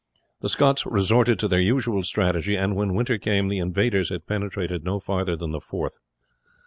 The 0.39 0.49
Scots 0.49 0.83
resorted 0.87 1.37
to 1.37 1.47
their 1.47 1.61
usual 1.61 2.01
strategy, 2.01 2.55
and, 2.55 2.75
when 2.75 2.95
winter 2.95 3.19
came, 3.19 3.49
the 3.49 3.59
invaders 3.59 4.09
had 4.09 4.25
penetrated 4.25 4.83
no 4.83 4.99
further 4.99 5.35
than 5.35 5.51
the 5.51 5.61
Forth. 5.61 5.99